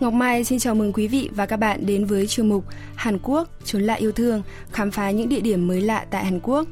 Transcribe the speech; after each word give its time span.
Ngọc 0.00 0.12
Mai 0.12 0.44
xin 0.44 0.58
chào 0.58 0.74
mừng 0.74 0.92
quý 0.92 1.08
vị 1.08 1.30
và 1.32 1.46
các 1.46 1.56
bạn 1.56 1.86
đến 1.86 2.04
với 2.04 2.26
chuyên 2.26 2.48
mục 2.48 2.64
Hàn 2.94 3.18
Quốc 3.22 3.48
trốn 3.64 3.82
lạ 3.82 3.94
yêu 3.94 4.12
thương, 4.12 4.42
khám 4.72 4.90
phá 4.90 5.10
những 5.10 5.28
địa 5.28 5.40
điểm 5.40 5.66
mới 5.66 5.80
lạ 5.80 6.06
tại 6.10 6.24
Hàn 6.24 6.40
Quốc. 6.42 6.68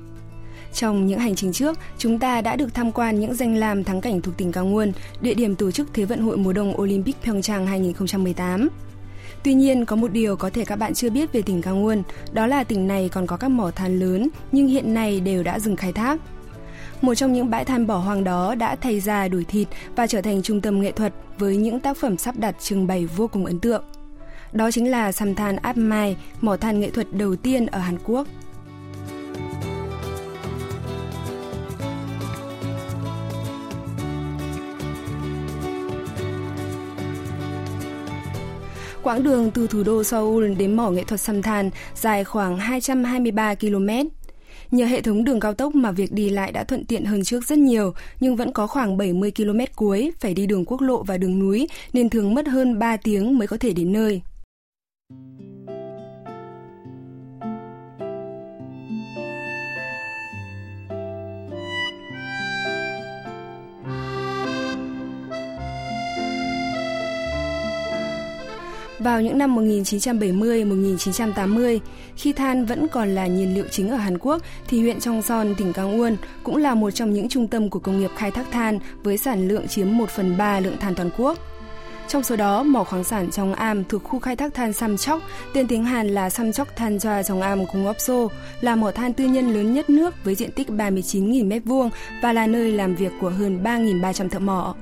Trong 0.73 1.07
những 1.07 1.19
hành 1.19 1.35
trình 1.35 1.53
trước, 1.53 1.79
chúng 1.99 2.19
ta 2.19 2.41
đã 2.41 2.57
được 2.57 2.75
tham 2.75 2.93
quan 2.93 3.21
những 3.21 3.35
danh 3.35 3.57
lam 3.57 3.85
thắng 3.85 4.01
cảnh 4.01 4.21
thuộc 4.21 4.37
tỉnh 4.37 4.51
Gangwon, 4.51 4.93
địa 5.21 5.35
điểm 5.35 5.57
tổ 5.57 5.71
chức 5.71 5.89
Thế 5.93 6.05
vận 6.05 6.21
hội 6.21 6.37
mùa 6.37 6.53
đông 6.53 6.81
Olympic 6.81 7.17
Pyeongchang 7.23 7.67
2018. 7.67 8.69
Tuy 9.45 9.55
nhiên, 9.55 9.85
có 9.85 9.97
một 9.97 10.13
điều 10.13 10.37
có 10.37 10.51
thể 10.51 10.65
các 10.65 10.77
bạn 10.77 10.95
chưa 10.95 11.11
biết 11.11 11.33
về 11.33 11.43
tỉnh 11.43 11.61
Gangwon, 11.61 12.03
đó 12.33 12.47
là 12.47 12.65
tỉnh 12.65 12.87
này 12.87 13.09
còn 13.09 13.27
có 13.27 13.37
các 13.37 13.49
mỏ 13.49 13.71
than 13.71 13.99
lớn 13.99 14.29
nhưng 14.53 14.67
hiện 14.67 14.95
nay 14.95 15.21
đều 15.21 15.43
đã 15.43 15.59
dừng 15.59 15.77
khai 15.77 15.93
thác. 15.93 16.21
Một 17.01 17.15
trong 17.15 17.33
những 17.33 17.51
bãi 17.51 17.65
than 17.65 17.87
bỏ 17.87 17.97
hoang 17.97 18.25
đó 18.25 18.55
đã 18.55 18.77
thay 18.77 19.01
ra 19.01 19.29
đổi 19.29 19.45
thịt 19.45 19.69
và 19.97 20.07
trở 20.07 20.21
thành 20.21 20.43
trung 20.43 20.61
tâm 20.61 20.81
nghệ 20.81 20.93
thuật 20.93 21.13
với 21.39 21.57
những 21.57 21.81
tác 21.81 21.97
phẩm 21.97 22.17
sắp 22.17 22.37
đặt 22.37 22.57
trưng 22.61 22.87
bày 22.87 23.07
vô 23.07 23.29
cùng 23.29 23.47
ấn 23.47 23.61
tượng. 23.61 23.85
Đó 24.53 24.71
chính 24.71 24.91
là 24.91 25.13
sầm 25.13 25.35
than 25.35 25.57
Mai, 25.77 26.17
mỏ 26.41 26.57
than 26.57 26.81
nghệ 26.81 26.91
thuật 26.91 27.07
đầu 27.13 27.37
tiên 27.37 27.67
ở 27.67 27.79
Hàn 27.79 27.99
Quốc. 28.05 28.27
Quãng 39.03 39.23
đường 39.23 39.51
từ 39.51 39.67
thủ 39.67 39.83
đô 39.83 40.05
Seoul 40.05 40.55
đến 40.55 40.77
mỏ 40.77 40.91
nghệ 40.91 41.05
thuật 41.05 41.21
Samthan 41.21 41.71
dài 41.95 42.25
khoảng 42.25 42.57
223 42.57 43.55
km. 43.55 43.89
Nhờ 44.75 44.87
hệ 44.87 45.03
thống 45.03 45.25
đường 45.25 45.41
cao 45.41 45.55
tốc 45.55 45.75
mà 45.75 45.93
việc 45.93 46.13
đi 46.13 46.29
lại 46.29 46.53
đã 46.53 46.65
thuận 46.65 46.85
tiện 46.85 47.05
hơn 47.05 47.25
trước 47.25 47.45
rất 47.45 47.59
nhiều, 47.59 47.95
nhưng 48.21 48.37
vẫn 48.37 48.53
có 48.53 48.67
khoảng 48.67 48.97
70 48.97 49.33
km 49.37 49.59
cuối 49.77 50.13
phải 50.21 50.35
đi 50.35 50.47
đường 50.47 50.65
quốc 50.65 50.81
lộ 50.81 51.03
và 51.03 51.19
đường 51.19 51.39
núi 51.39 51.69
nên 51.93 52.11
thường 52.11 52.35
mất 52.35 52.49
hơn 52.49 52.79
3 52.79 52.97
tiếng 52.97 53.39
mới 53.39 53.49
có 53.49 53.57
thể 53.57 53.73
đến 53.73 53.93
nơi. 53.93 54.23
Vào 69.05 69.21
những 69.21 69.39
năm 69.39 69.57
1970-1980, 69.57 71.79
khi 72.17 72.33
than 72.33 72.67
vẫn 72.67 72.89
còn 72.89 73.09
là 73.09 73.27
nhiên 73.27 73.55
liệu 73.55 73.65
chính 73.71 73.91
ở 73.91 73.97
Hàn 73.97 74.19
Quốc, 74.19 74.43
thì 74.69 74.81
huyện 74.81 75.01
Trong 75.01 75.23
Son, 75.23 75.55
tỉnh 75.55 75.73
Gangwon 75.73 76.17
cũng 76.43 76.57
là 76.57 76.75
một 76.75 76.91
trong 76.91 77.15
những 77.15 77.29
trung 77.29 77.49
tâm 77.49 77.71
của 77.71 77.79
công 77.79 78.01
nghiệp 78.01 78.11
khai 78.17 78.31
thác 78.31 78.51
than 78.51 78.79
với 79.03 79.19
sản 79.19 79.49
lượng 79.49 79.69
chiếm 79.69 79.97
1 79.97 80.11
phần 80.11 80.37
3 80.37 80.61
lượng 80.61 80.77
than 80.81 80.95
toàn 80.95 81.11
quốc. 81.19 81.39
Trong 82.09 82.23
số 82.23 82.37
đó, 82.37 82.63
mỏ 82.63 82.85
khoáng 82.85 83.05
sản 83.05 83.31
trong 83.31 83.55
am 83.55 83.85
thuộc 83.85 84.05
khu 84.05 84.19
khai 84.19 84.37
thác 84.37 84.55
than 84.55 84.73
Samchok, 84.73 85.23
tên 85.55 85.67
tiếng 85.67 85.85
Hàn 85.85 86.09
là 86.09 86.31
Samchok 86.31 86.77
Than 86.77 86.99
trong 86.99 87.41
am 87.41 87.67
cùng 87.73 87.89
Opso, 87.89 88.29
là 88.61 88.77
mỏ 88.77 88.91
than 88.91 89.13
tư 89.13 89.25
nhân 89.25 89.55
lớn 89.55 89.75
nhất 89.75 89.91
nước 89.91 90.25
với 90.25 90.35
diện 90.35 90.53
tích 90.53 90.69
39.000 90.69 91.49
m2 91.49 91.91
và 92.23 92.33
là 92.33 92.47
nơi 92.47 92.73
làm 92.73 92.95
việc 92.95 93.13
của 93.21 93.31
hơn 93.31 93.59
3.300 93.65 94.29
thợ 94.29 94.39
mỏ. 94.39 94.75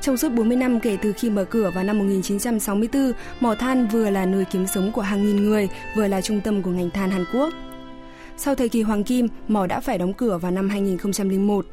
Trong 0.00 0.16
suốt 0.16 0.28
40 0.28 0.56
năm 0.56 0.80
kể 0.80 0.96
từ 1.02 1.12
khi 1.12 1.30
mở 1.30 1.44
cửa 1.44 1.70
vào 1.74 1.84
năm 1.84 1.98
1964, 1.98 3.12
mỏ 3.40 3.54
than 3.54 3.88
vừa 3.88 4.10
là 4.10 4.26
nơi 4.26 4.44
kiếm 4.44 4.66
sống 4.66 4.92
của 4.92 5.00
hàng 5.00 5.26
nghìn 5.26 5.36
người, 5.36 5.68
vừa 5.96 6.06
là 6.08 6.20
trung 6.20 6.40
tâm 6.40 6.62
của 6.62 6.70
ngành 6.70 6.90
than 6.90 7.10
Hàn 7.10 7.24
Quốc. 7.34 7.52
Sau 8.36 8.54
thời 8.54 8.68
kỳ 8.68 8.82
hoàng 8.82 9.04
kim, 9.04 9.28
mỏ 9.48 9.66
đã 9.66 9.80
phải 9.80 9.98
đóng 9.98 10.14
cửa 10.14 10.38
vào 10.38 10.52
năm 10.52 10.68
2001. 10.68 11.66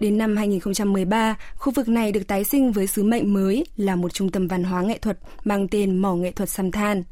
Đến 0.00 0.18
năm 0.18 0.36
2013, 0.36 1.36
khu 1.56 1.72
vực 1.72 1.88
này 1.88 2.12
được 2.12 2.26
tái 2.26 2.44
sinh 2.44 2.72
với 2.72 2.86
sứ 2.86 3.02
mệnh 3.02 3.34
mới 3.34 3.66
là 3.76 3.96
một 3.96 4.14
trung 4.14 4.30
tâm 4.30 4.48
văn 4.48 4.64
hóa 4.64 4.82
nghệ 4.82 4.98
thuật 4.98 5.18
mang 5.44 5.68
tên 5.68 5.98
Mỏ 5.98 6.14
nghệ 6.14 6.30
thuật 6.30 6.48
Samthan. 6.48 7.02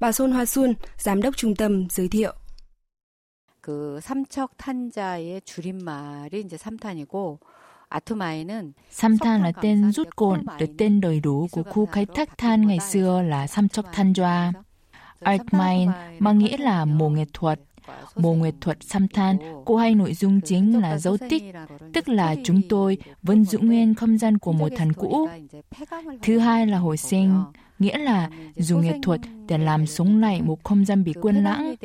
Bà 0.00 0.12
Son 0.12 0.32
Hoa 0.32 0.44
Sun, 0.44 0.74
giám 0.98 1.22
đốc 1.22 1.36
trung 1.36 1.56
tâm 1.56 1.86
giới 1.90 2.08
thiệu. 2.08 2.32
그 3.64 3.98
삼척 4.02 4.58
탄자의 4.58 5.40
줄임말이 5.40 6.40
이제 6.40 6.58
삼탄이고 6.58 7.40
Samthan 8.89 9.41
là 9.41 9.51
tên 9.61 9.91
rút 9.91 10.07
gọn 10.15 10.43
từ 10.59 10.65
tên 10.77 11.01
đầy 11.01 11.19
đủ 11.19 11.47
của 11.51 11.63
khu 11.63 11.85
khai 11.85 12.05
thác 12.15 12.37
than 12.37 12.67
ngày 12.67 12.79
xưa 12.79 13.21
là 13.21 13.47
Samchok 13.47 13.85
Thanjwa. 13.93 14.51
Altmine 15.19 15.91
mang 16.19 16.39
nghĩa 16.39 16.57
là 16.57 16.85
mồ 16.85 17.09
nghệ 17.09 17.25
thuật. 17.33 17.59
Mồ 18.15 18.33
nghệ 18.33 18.51
thuật 18.61 18.77
Samthan 18.81 19.37
có 19.65 19.77
hai 19.77 19.95
nội 19.95 20.13
dung 20.13 20.41
chính 20.41 20.81
là 20.81 20.97
dấu 20.97 21.17
tích, 21.29 21.43
tức 21.93 22.09
là 22.09 22.35
chúng 22.43 22.61
tôi 22.69 22.97
vẫn 23.23 23.45
giữ 23.45 23.57
nguyên 23.57 23.95
không 23.95 24.17
gian 24.17 24.37
của 24.37 24.51
một 24.51 24.69
thần 24.77 24.93
cũ. 24.93 25.29
Thứ 26.21 26.39
hai 26.39 26.67
là 26.67 26.77
hồi 26.77 26.97
sinh, 26.97 27.43
nghĩa 27.79 27.97
là 27.97 28.29
dùng 28.55 28.81
nghệ 28.81 28.93
thuật 29.01 29.19
để 29.47 29.57
làm 29.57 29.85
sống 29.85 30.21
lại 30.21 30.41
một 30.41 30.63
không 30.63 30.85
gian 30.85 31.03
bị 31.03 31.13
quên 31.21 31.35
lãng. 31.35 31.75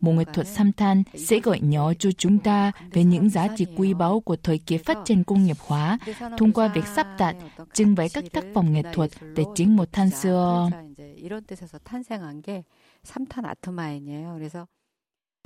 Một 0.00 0.12
nghệ 0.12 0.24
thuật 0.34 0.46
xăm 0.46 0.72
than 0.72 1.02
sẽ 1.14 1.40
gợi 1.40 1.60
nhớ 1.60 1.94
cho 1.98 2.10
chúng 2.12 2.38
ta 2.38 2.72
về 2.92 3.04
những 3.04 3.30
giá 3.30 3.48
trị 3.56 3.66
quý 3.76 3.94
báu 3.94 4.20
của 4.20 4.36
thời 4.36 4.58
kỳ 4.58 4.78
phát 4.78 4.98
triển 5.04 5.24
công 5.24 5.44
nghiệp 5.44 5.56
hóa 5.66 5.98
thông 6.38 6.52
qua 6.52 6.68
việc 6.68 6.86
sắp 6.86 7.06
đặt, 7.18 7.36
trưng 7.72 7.94
bày 7.94 8.08
các 8.14 8.24
tác 8.32 8.44
phẩm 8.54 8.72
nghệ 8.72 8.82
thuật 8.92 9.10
để 9.34 9.44
chính 9.54 9.76
một 9.76 9.92
than 9.92 10.10
xưa. 10.10 10.70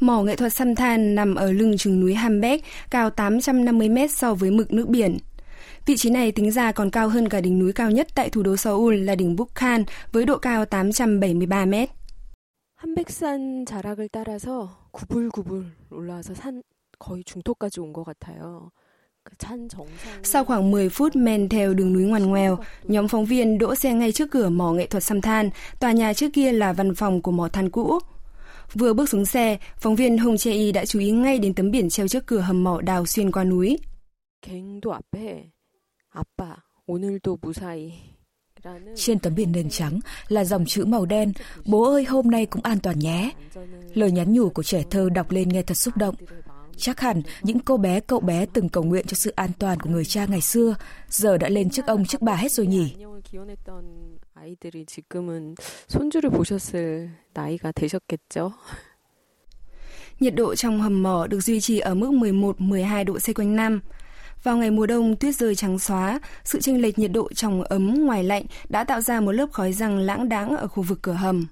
Mỏ 0.00 0.22
nghệ 0.22 0.36
thuật 0.36 0.52
xăm 0.52 0.74
than 0.74 1.14
nằm 1.14 1.34
ở 1.34 1.52
lưng 1.52 1.76
chừng 1.78 2.00
núi 2.00 2.14
Hambeck, 2.14 2.64
cao 2.90 3.10
850 3.10 3.88
mét 3.88 4.10
so 4.10 4.34
với 4.34 4.50
mực 4.50 4.72
nước 4.72 4.88
biển. 4.88 5.18
Vị 5.85 5.97
trí 5.97 6.09
này 6.09 6.31
tính 6.31 6.51
ra 6.51 6.71
còn 6.71 6.89
cao 6.89 7.09
hơn 7.09 7.29
cả 7.29 7.41
đỉnh 7.41 7.59
núi 7.59 7.73
cao 7.73 7.91
nhất 7.91 8.07
tại 8.15 8.29
thủ 8.29 8.43
đô 8.43 8.57
Seoul 8.57 8.95
là 8.95 9.15
đỉnh 9.15 9.35
Bukhan 9.35 9.83
với 10.11 10.25
độ 10.25 10.37
cao 10.37 10.65
873 10.65 11.65
mét. 11.65 11.89
한백산 12.77 13.65
자락을 13.65 14.07
따라서 14.09 14.69
구불구불 14.91 15.65
올라와서 15.89 16.35
산 16.35 16.61
거의 16.99 17.23
중턱까지 17.23 17.79
온 17.81 17.91
것 17.91 18.03
같아요. 18.03 18.69
Sau 20.23 20.45
khoảng 20.45 20.71
10 20.71 20.89
phút 20.89 21.15
men 21.15 21.49
theo 21.49 21.73
đường 21.73 21.93
núi 21.93 22.03
ngoằn 22.03 22.25
ngoèo, 22.25 22.57
nhóm 22.83 23.07
phóng 23.07 23.25
viên 23.25 23.57
đỗ 23.57 23.75
xe 23.75 23.93
ngay 23.93 24.11
trước 24.11 24.31
cửa 24.31 24.49
mỏ 24.49 24.71
nghệ 24.71 24.87
thuật 24.87 25.03
xăm 25.03 25.21
than, 25.21 25.49
tòa 25.79 25.91
nhà 25.91 26.13
trước 26.13 26.27
kia 26.33 26.51
là 26.51 26.73
văn 26.73 26.95
phòng 26.95 27.21
của 27.21 27.31
mỏ 27.31 27.47
than 27.47 27.69
cũ. 27.69 27.99
Vừa 28.73 28.93
bước 28.93 29.09
xuống 29.09 29.25
xe, 29.25 29.57
phóng 29.77 29.95
viên 29.95 30.17
Hồng 30.17 30.37
Che 30.37 30.51
Y 30.51 30.71
đã 30.71 30.85
chú 30.85 30.99
ý 30.99 31.11
ngay 31.11 31.39
đến 31.39 31.53
tấm 31.53 31.71
biển 31.71 31.89
treo 31.89 32.07
trước 32.07 32.25
cửa 32.25 32.39
hầm 32.39 32.63
mỏ 32.63 32.81
đào 32.81 33.05
xuyên 33.05 33.31
qua 33.31 33.43
núi. 33.43 33.77
갱도 34.41 34.93
앞에 34.93 35.51
아빠 36.09 36.63
오늘도 36.85 37.37
무사히 37.41 37.93
trên 38.95 39.19
tấm 39.19 39.35
biển 39.35 39.51
nền 39.51 39.69
trắng 39.69 39.99
là 40.27 40.43
dòng 40.43 40.65
chữ 40.65 40.85
màu 40.85 41.05
đen 41.05 41.33
Bố 41.65 41.83
ơi 41.83 42.05
hôm 42.05 42.27
nay 42.27 42.45
cũng 42.45 42.63
an 42.63 42.79
toàn 42.79 42.99
nhé 42.99 43.31
Lời 43.93 44.11
nhắn 44.11 44.33
nhủ 44.33 44.49
của 44.49 44.63
trẻ 44.63 44.83
thơ 44.89 45.09
đọc 45.09 45.31
lên 45.31 45.49
nghe 45.49 45.63
thật 45.63 45.77
xúc 45.77 45.97
động 45.97 46.15
Chắc 46.77 46.99
hẳn 46.99 47.21
những 47.41 47.59
cô 47.59 47.77
bé 47.77 47.99
cậu 47.99 48.19
bé 48.19 48.45
từng 48.53 48.69
cầu 48.69 48.83
nguyện 48.83 49.05
cho 49.07 49.15
sự 49.15 49.31
an 49.35 49.49
toàn 49.59 49.79
của 49.79 49.89
người 49.89 50.05
cha 50.05 50.25
ngày 50.25 50.41
xưa 50.41 50.75
Giờ 51.09 51.37
đã 51.37 51.49
lên 51.49 51.69
trước 51.69 51.85
ông 51.87 52.05
trước 52.05 52.21
bà 52.21 52.35
hết 52.35 52.51
rồi 52.51 52.67
nhỉ 52.67 52.95
아이들이 54.37 54.85
지금은 54.85 55.55
손주를 55.87 56.29
보셨을 56.29 57.09
나이가 57.33 57.71
되셨겠죠. 57.71 58.53
Nhiệt 60.19 60.35
độ 60.35 60.55
trong 60.55 60.81
hầm 60.81 61.03
mỏ 61.03 61.27
được 61.27 61.39
duy 61.39 61.61
trì 61.61 61.79
ở 61.79 61.95
mức 61.95 62.09
11-12 62.11 63.05
độ 63.05 63.17
C 63.17 63.35
quanh 63.35 63.55
năm. 63.55 63.81
Vào 64.42 64.56
ngày 64.56 64.70
mùa 64.70 64.86
đông 64.86 65.16
tuyết 65.16 65.36
rơi 65.36 65.54
trắng 65.54 65.78
xóa, 65.78 66.20
sự 66.44 66.60
chênh 66.60 66.82
lệch 66.82 66.98
nhiệt 66.98 67.10
độ 67.12 67.32
trong 67.32 67.62
ấm 67.62 68.06
ngoài 68.06 68.24
lạnh 68.24 68.44
đã 68.68 68.84
tạo 68.84 69.00
ra 69.00 69.20
một 69.20 69.32
lớp 69.32 69.52
khói 69.52 69.72
răng 69.72 69.98
lãng 69.98 70.28
đáng 70.28 70.56
ở 70.56 70.68
khu 70.68 70.82
vực 70.82 70.98
cửa 71.02 71.12
hầm. 71.12 71.46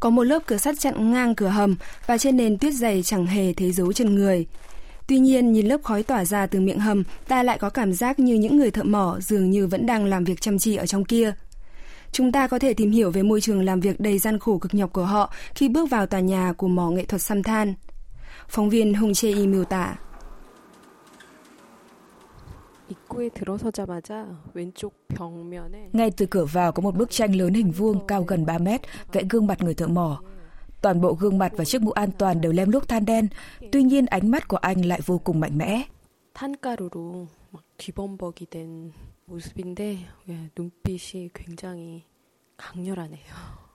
Có 0.00 0.10
một 0.10 0.22
lớp 0.22 0.42
cửa 0.46 0.56
sắt 0.56 0.78
chặn 0.78 1.10
ngang 1.12 1.34
cửa 1.34 1.48
hầm 1.48 1.76
và 2.06 2.18
trên 2.18 2.36
nền 2.36 2.58
tuyết 2.58 2.74
dày 2.74 3.02
chẳng 3.02 3.26
hề 3.26 3.52
thấy 3.52 3.72
dấu 3.72 3.92
chân 3.92 4.14
người. 4.14 4.46
Tuy 5.06 5.18
nhiên, 5.18 5.52
nhìn 5.52 5.66
lớp 5.66 5.80
khói 5.82 6.02
tỏa 6.02 6.24
ra 6.24 6.46
từ 6.46 6.60
miệng 6.60 6.78
hầm, 6.78 7.02
ta 7.28 7.42
lại 7.42 7.58
có 7.58 7.70
cảm 7.70 7.92
giác 7.92 8.18
như 8.18 8.34
những 8.34 8.56
người 8.56 8.70
thợ 8.70 8.82
mỏ 8.82 9.18
dường 9.20 9.50
như 9.50 9.66
vẫn 9.66 9.86
đang 9.86 10.04
làm 10.04 10.24
việc 10.24 10.40
chăm 10.40 10.58
chỉ 10.58 10.76
ở 10.76 10.86
trong 10.86 11.04
kia 11.04 11.34
chúng 12.11 12.31
ta 12.31 12.47
có 12.47 12.59
thể 12.59 12.73
tìm 12.73 12.91
hiểu 12.91 13.11
về 13.11 13.23
môi 13.23 13.41
trường 13.41 13.65
làm 13.65 13.79
việc 13.79 13.99
đầy 13.99 14.17
gian 14.17 14.39
khổ 14.39 14.57
cực 14.57 14.73
nhọc 14.73 14.93
của 14.93 15.05
họ 15.05 15.33
khi 15.55 15.69
bước 15.69 15.89
vào 15.89 16.05
tòa 16.05 16.19
nhà 16.19 16.53
của 16.57 16.67
mỏ 16.67 16.89
nghệ 16.89 17.05
thuật 17.05 17.21
xăm 17.21 17.43
than. 17.43 17.73
Phóng 18.47 18.69
viên 18.69 18.93
Hùng 18.93 19.13
Chê 19.13 19.29
Y 19.29 19.47
miêu 19.47 19.63
tả. 19.63 19.95
Ngay 25.93 26.11
từ 26.11 26.25
cửa 26.25 26.45
vào 26.45 26.71
có 26.71 26.81
một 26.81 26.95
bức 26.95 27.11
tranh 27.11 27.35
lớn 27.35 27.53
hình 27.53 27.71
vuông 27.71 28.07
cao 28.07 28.23
gần 28.23 28.45
3 28.45 28.57
mét 28.57 28.81
vẽ 29.13 29.23
gương 29.29 29.47
mặt 29.47 29.61
người 29.61 29.73
thợ 29.73 29.87
mỏ. 29.87 30.21
Toàn 30.81 31.01
bộ 31.01 31.13
gương 31.13 31.37
mặt 31.37 31.51
và 31.55 31.65
chiếc 31.65 31.81
mũ 31.81 31.91
an 31.91 32.09
toàn 32.17 32.41
đều 32.41 32.51
lem 32.51 32.71
luốc 32.71 32.87
than 32.87 33.05
đen, 33.05 33.27
tuy 33.71 33.83
nhiên 33.83 34.05
ánh 34.05 34.31
mắt 34.31 34.47
của 34.47 34.57
anh 34.57 34.85
lại 34.85 35.01
vô 35.05 35.17
cùng 35.17 35.39
mạnh 35.39 35.57
mẽ. 35.57 35.83
탄가루로 36.37 37.27
막 37.40 37.40
뒤범벅이 37.81 38.45
된 38.49 38.91
모습인데 39.25 39.97
예, 40.29 40.49
눈빛이 40.55 41.29
굉장히 41.33 42.03
강렬하네요. 42.57 43.67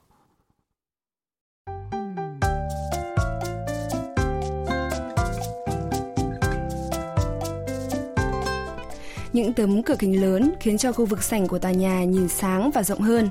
Những 9.32 9.54
tấm 9.54 9.82
cửa 9.82 9.96
kính 9.99 10.20
lớn 10.20 10.54
khiến 10.60 10.78
cho 10.78 10.93
khu 10.93 11.06
vực 11.06 11.22
sảnh 11.22 11.49
của 11.49 11.58
tòa 11.58 11.72
nhà 11.72 12.04
nhìn 12.04 12.28
sáng 12.28 12.70
và 12.70 12.82
rộng 12.82 13.00
hơn. 13.00 13.31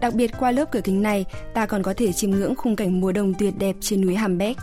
Đặc 0.00 0.14
biệt 0.14 0.30
qua 0.38 0.50
lớp 0.50 0.64
cửa 0.70 0.80
kính 0.84 1.02
này, 1.02 1.24
ta 1.54 1.66
còn 1.66 1.82
có 1.82 1.94
thể 1.96 2.12
chiêm 2.12 2.30
ngưỡng 2.30 2.54
khung 2.54 2.76
cảnh 2.76 3.00
mùa 3.00 3.12
đông 3.12 3.34
tuyệt 3.38 3.54
đẹp 3.58 3.76
trên 3.80 4.00
núi 4.00 4.14
Hambeck. 4.14 4.60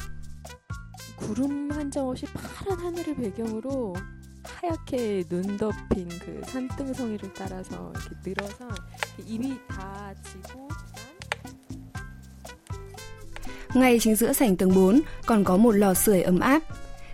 구름 1.17 1.71
한 1.71 1.89
점 1.89 2.09
없이 2.09 2.25
파란 2.27 2.77
하늘을 2.77 3.15
배경으로 3.15 3.95
하얗게 4.43 5.23
눈 5.29 5.57
덮인 5.57 6.09
그 6.19 6.41
산등성이를 6.45 7.33
따라서 7.33 7.91
이렇게 7.93 8.15
늘어서 8.25 8.69
입이 9.27 9.57
다 9.67 10.13
지고 10.23 10.69
Ngay 13.75 13.99
chính 13.99 14.15
giữa 14.15 14.33
sảnh 14.33 14.55
tầng 14.55 14.73
4 14.73 15.01
còn 15.25 15.43
có 15.43 15.57
một 15.57 15.71
lò 15.71 15.93
sưởi 15.93 16.21
ấm 16.21 16.39
áp. 16.39 16.63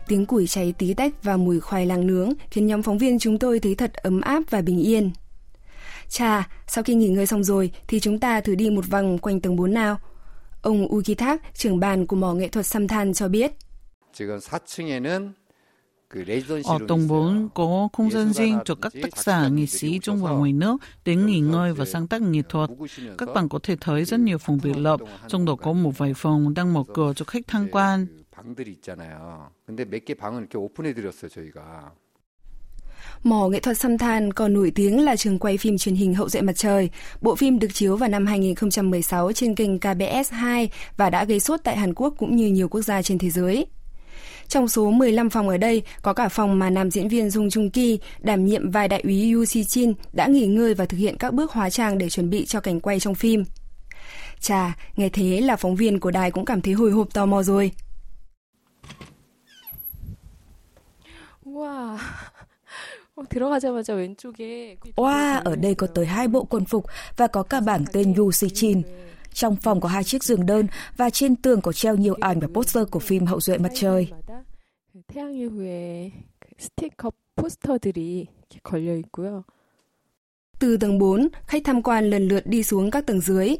Tiếng 0.07 0.25
củi 0.25 0.47
cháy 0.47 0.73
tí 0.77 0.93
tách 0.93 1.23
và 1.23 1.37
mùi 1.37 1.59
khoai 1.59 1.85
lang 1.85 2.07
nướng 2.07 2.33
khiến 2.51 2.67
nhóm 2.67 2.83
phóng 2.83 2.97
viên 2.97 3.19
chúng 3.19 3.39
tôi 3.39 3.59
thấy 3.59 3.75
thật 3.75 3.93
ấm 3.93 4.21
áp 4.21 4.43
và 4.49 4.61
bình 4.61 4.79
yên. 4.79 5.11
Chà, 6.09 6.49
sau 6.67 6.83
khi 6.83 6.95
nghỉ 6.95 7.07
ngơi 7.07 7.25
xong 7.25 7.43
rồi 7.43 7.71
thì 7.87 7.99
chúng 7.99 8.19
ta 8.19 8.41
thử 8.41 8.55
đi 8.55 8.69
một 8.69 8.85
vòng 8.89 9.17
quanh 9.17 9.41
tầng 9.41 9.55
4 9.55 9.73
nào. 9.73 9.99
Ông 10.61 10.87
Uki 10.95 11.17
Thác, 11.17 11.41
trưởng 11.55 11.79
bàn 11.79 12.07
của 12.07 12.15
mỏ 12.15 12.33
nghệ 12.33 12.47
thuật 12.47 12.65
Samthan 12.65 13.13
cho 13.13 13.27
biết. 13.27 13.51
지금 14.13 14.39
4층에는 14.39 15.33
ở 16.64 16.78
tầng 16.88 17.08
4 17.08 17.48
có 17.54 17.88
không 17.92 18.10
gian 18.10 18.32
riêng 18.32 18.58
cho 18.64 18.74
các 18.74 18.92
tác 19.02 19.16
giả, 19.16 19.48
nghệ 19.48 19.66
sĩ 19.66 19.98
trong 20.02 20.22
và 20.22 20.30
ngoài 20.30 20.52
nước 20.52 20.76
đến 21.04 21.26
nghỉ 21.26 21.40
ngơi 21.40 21.72
và 21.72 21.84
sáng 21.84 22.08
tác 22.08 22.22
nghệ 22.22 22.42
thuật. 22.48 22.70
Các 23.18 23.28
bạn 23.34 23.48
có 23.48 23.58
thể 23.62 23.76
thấy 23.80 24.04
rất 24.04 24.20
nhiều 24.20 24.38
phòng 24.38 24.58
biệt 24.62 24.76
lập, 24.76 25.00
trong 25.28 25.44
đó 25.44 25.54
có 25.54 25.72
một 25.72 25.98
vài 25.98 26.14
phòng 26.14 26.54
đang 26.54 26.72
mở 26.74 26.82
cửa 26.94 27.12
cho 27.16 27.24
khách 27.24 27.42
tham 27.46 27.68
quan. 27.72 28.06
Mỏ 33.22 33.48
nghệ 33.48 33.60
thuật 33.60 33.78
Samthan 33.78 34.32
còn 34.32 34.54
nổi 34.54 34.72
tiếng 34.74 35.04
là 35.04 35.16
trường 35.16 35.38
quay 35.38 35.58
phim 35.58 35.78
truyền 35.78 35.94
hình 35.94 36.14
Hậu 36.14 36.28
duệ 36.28 36.40
mặt 36.40 36.56
trời. 36.56 36.90
Bộ 37.20 37.34
phim 37.34 37.58
được 37.58 37.74
chiếu 37.74 37.96
vào 37.96 38.08
năm 38.08 38.26
2016 38.26 39.32
trên 39.32 39.54
kênh 39.54 39.78
KBS 39.78 40.30
2 40.30 40.70
và 40.96 41.10
đã 41.10 41.24
gây 41.24 41.40
sốt 41.40 41.60
tại 41.64 41.76
Hàn 41.76 41.94
Quốc 41.94 42.14
cũng 42.18 42.36
như 42.36 42.46
nhiều 42.46 42.68
quốc 42.68 42.82
gia 42.82 43.02
trên 43.02 43.18
thế 43.18 43.30
giới. 43.30 43.66
Trong 44.48 44.68
số 44.68 44.90
15 44.90 45.30
phòng 45.30 45.48
ở 45.48 45.56
đây, 45.56 45.82
có 46.02 46.12
cả 46.12 46.28
phòng 46.28 46.58
mà 46.58 46.70
nam 46.70 46.90
diễn 46.90 47.08
viên 47.08 47.30
Dung 47.30 47.50
Trung 47.50 47.70
Ki 47.70 47.98
đảm 48.20 48.46
nhiệm 48.46 48.70
vai 48.70 48.88
đại 48.88 49.00
úy 49.00 49.32
Yu 49.32 49.44
Si 49.44 49.64
Chin 49.64 49.92
đã 50.12 50.26
nghỉ 50.26 50.46
ngơi 50.46 50.74
và 50.74 50.84
thực 50.84 50.96
hiện 50.96 51.16
các 51.18 51.34
bước 51.34 51.52
hóa 51.52 51.70
trang 51.70 51.98
để 51.98 52.08
chuẩn 52.08 52.30
bị 52.30 52.46
cho 52.46 52.60
cảnh 52.60 52.80
quay 52.80 53.00
trong 53.00 53.14
phim. 53.14 53.44
Chà, 54.40 54.76
nghe 54.96 55.08
thế 55.08 55.40
là 55.40 55.56
phóng 55.56 55.76
viên 55.76 56.00
của 56.00 56.10
đài 56.10 56.30
cũng 56.30 56.44
cảm 56.44 56.60
thấy 56.60 56.74
hồi 56.74 56.90
hộp 56.90 57.14
tò 57.14 57.26
mò 57.26 57.42
rồi. 57.42 57.70
Wow. 61.44 61.98
Wow, 64.96 65.40
ở 65.44 65.56
đây 65.56 65.74
có 65.74 65.86
tới 65.86 66.06
hai 66.06 66.28
bộ 66.28 66.44
quân 66.44 66.64
phục 66.64 66.86
và 67.16 67.26
có 67.26 67.42
cả 67.42 67.60
bảng 67.60 67.84
tên 67.92 68.14
Yu 68.14 68.32
Si 68.32 68.48
Chin. 68.48 68.82
Trong 69.32 69.56
phòng 69.56 69.80
có 69.80 69.88
hai 69.88 70.04
chiếc 70.04 70.24
giường 70.24 70.46
đơn 70.46 70.66
và 70.96 71.10
trên 71.10 71.36
tường 71.36 71.60
có 71.60 71.72
treo 71.72 71.96
nhiều 71.96 72.16
ảnh 72.20 72.40
và 72.40 72.48
poster 72.54 72.88
của 72.90 72.98
phim 72.98 73.26
Hậu 73.26 73.40
duệ 73.40 73.58
mặt 73.58 73.72
trời. 73.74 74.08
Từ 80.59 80.77
tầng 80.77 80.99
4, 80.99 81.27
khách 81.47 81.61
tham 81.65 81.83
quan 81.83 82.09
lần 82.09 82.27
lượt 82.27 82.47
đi 82.47 82.63
xuống 82.63 82.91
các 82.91 83.05
tầng 83.05 83.21
dưới. 83.21 83.55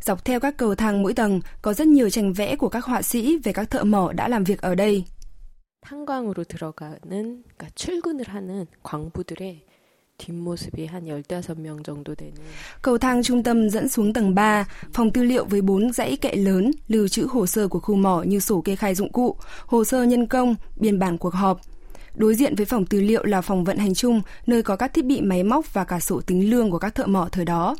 Dọc 0.00 0.24
theo 0.24 0.40
các 0.40 0.56
cầu 0.56 0.74
thang 0.74 1.02
mỗi 1.02 1.14
tầng 1.14 1.40
có 1.62 1.72
rất 1.72 1.86
nhiều 1.86 2.10
tranh 2.10 2.32
vẽ 2.32 2.56
của 2.56 2.68
các 2.68 2.84
họa 2.84 3.02
sĩ 3.02 3.38
về 3.38 3.52
các 3.52 3.70
thợ 3.70 3.84
mỏ 3.84 4.12
đã 4.12 4.28
làm 4.28 4.44
việc 4.44 4.60
ở 4.60 4.74
đây. 4.74 5.04
탄광으로 5.86 6.42
들어가는 6.44 7.44
그러니까 7.44 7.68
출근을 7.74 8.28
하는 8.28 8.66
광부들의 8.82 9.64
뒷모습이 10.20 10.86
한 10.86 11.04
15명 11.04 11.82
정도 11.84 12.14
되는 12.14 12.34
Cầu 12.82 12.98
thang 12.98 13.22
trung 13.22 13.42
tâm 13.42 13.70
dẫn 13.70 13.88
xuống 13.88 14.12
tầng 14.12 14.34
3, 14.34 14.66
phòng 14.92 15.10
tư 15.10 15.22
liệu 15.22 15.44
với 15.44 15.60
4 15.60 15.92
dãy 15.92 16.16
kệ 16.16 16.34
lớn, 16.34 16.70
lưu 16.88 17.08
trữ 17.08 17.26
hồ 17.26 17.46
sơ 17.46 17.68
của 17.68 17.80
khu 17.80 17.94
mỏ 17.94 18.22
như 18.22 18.40
sổ 18.40 18.60
kê 18.60 18.76
khai 18.76 18.94
dụng 18.94 19.12
cụ, 19.12 19.36
hồ 19.66 19.84
sơ 19.84 20.02
nhân 20.02 20.26
công, 20.26 20.54
biên 20.76 20.98
bản 20.98 21.18
cuộc 21.18 21.34
họp. 21.34 21.60
Đối 22.14 22.34
diện 22.34 22.54
với 22.54 22.66
phòng 22.66 22.86
tư 22.86 23.00
liệu 23.00 23.24
là 23.24 23.40
phòng 23.40 23.64
vận 23.64 23.78
hành 23.78 23.94
chung, 23.94 24.22
nơi 24.46 24.62
có 24.62 24.76
các 24.76 24.94
thiết 24.94 25.04
bị 25.04 25.20
máy 25.20 25.42
móc 25.42 25.74
và 25.74 25.84
cả 25.84 26.00
sổ 26.00 26.20
tính 26.20 26.50
lương 26.50 26.70
của 26.70 26.78
các 26.78 26.94
thợ 26.94 27.06
mỏ 27.06 27.28
thời 27.32 27.44
đó. 27.44 27.76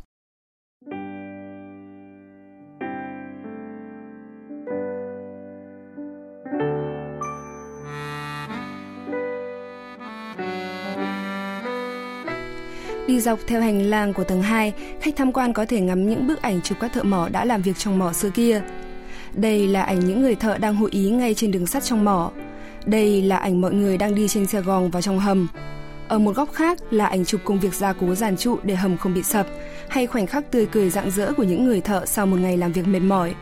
Đi 13.12 13.20
dọc 13.20 13.40
theo 13.48 13.62
hành 13.62 13.82
lang 13.82 14.14
của 14.14 14.24
tầng 14.24 14.42
2, 14.42 14.74
khách 15.02 15.16
tham 15.16 15.32
quan 15.32 15.54
có 15.54 15.66
thể 15.66 15.82
ngắm 15.82 16.10
những 16.10 16.28
bức 16.28 16.42
ảnh 16.42 16.62
chụp 16.62 16.78
các 16.82 16.94
thợ 16.94 17.04
mỏ 17.04 17.30
đã 17.30 17.46
làm 17.46 17.62
việc 17.62 17.78
trong 17.78 18.00
mỏ 18.00 18.14
xưa 18.14 18.30
kia. 18.30 18.62
Đây 19.34 19.68
là 19.68 19.84
ảnh 19.84 20.00
những 20.00 20.22
người 20.22 20.36
thợ 20.36 20.58
đang 20.58 20.76
hội 20.76 20.90
ý 20.94 21.10
ngay 21.10 21.34
trên 21.34 21.52
đường 21.52 21.68
sắt 21.68 21.84
trong 21.84 22.06
mỏ. 22.06 22.32
Đây 22.86 23.22
là 23.22 23.38
ảnh 23.38 23.62
mọi 23.62 23.74
người 23.74 23.98
đang 23.98 24.16
đi 24.16 24.28
trên 24.28 24.48
xe 24.48 24.62
gòn 24.62 24.92
vào 24.92 25.02
trong 25.02 25.20
hầm. 25.20 25.48
Ở 26.08 26.20
một 26.20 26.36
góc 26.36 26.54
khác 26.54 26.94
là 26.94 27.06
ảnh 27.06 27.26
chụp 27.26 27.42
công 27.44 27.60
việc 27.60 27.74
gia 27.74 27.94
cố 27.94 28.16
giàn 28.16 28.38
trụ 28.38 28.58
để 28.64 28.76
hầm 28.76 28.98
không 28.98 29.14
bị 29.14 29.24
sập, 29.24 29.48
hay 29.90 30.08
khoảnh 30.08 30.28
khắc 30.28 30.52
tươi 30.52 30.66
cười 30.66 30.90
rạng 30.90 31.12
rỡ 31.12 31.34
của 31.34 31.44
những 31.44 31.66
người 31.66 31.82
thợ 31.82 32.06
sau 32.06 32.26
một 32.26 32.38
ngày 32.40 32.58
làm 32.58 32.72
việc 32.72 32.88
mệt 32.88 33.00
mỏi. 33.00 33.34